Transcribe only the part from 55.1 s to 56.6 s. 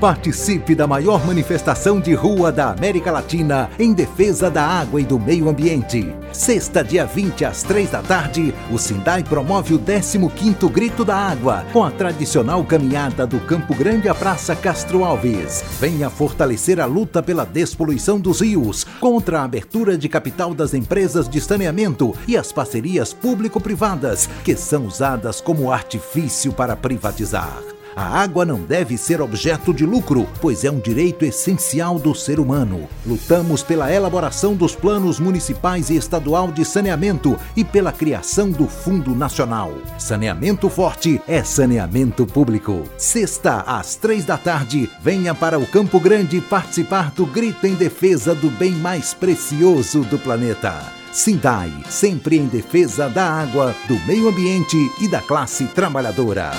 classe trabalhadora.